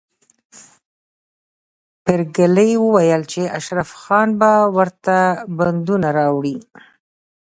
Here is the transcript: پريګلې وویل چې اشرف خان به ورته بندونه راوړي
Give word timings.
پريګلې 2.03 2.69
وویل 2.85 3.21
چې 3.31 3.41
اشرف 3.57 3.89
خان 4.01 4.29
به 4.39 4.51
ورته 4.77 5.15
بندونه 5.57 6.07
راوړي 6.17 6.57